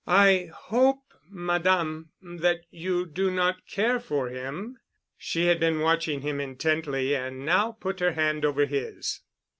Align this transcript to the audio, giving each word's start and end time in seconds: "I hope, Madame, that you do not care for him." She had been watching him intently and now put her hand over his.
"I 0.07 0.49
hope, 0.51 1.13
Madame, 1.29 2.09
that 2.23 2.61
you 2.71 3.05
do 3.05 3.29
not 3.29 3.67
care 3.67 3.99
for 3.99 4.29
him." 4.29 4.79
She 5.15 5.45
had 5.45 5.59
been 5.59 5.79
watching 5.79 6.21
him 6.21 6.39
intently 6.39 7.15
and 7.15 7.45
now 7.45 7.73
put 7.73 7.99
her 7.99 8.13
hand 8.13 8.43
over 8.43 8.65
his. 8.65 9.21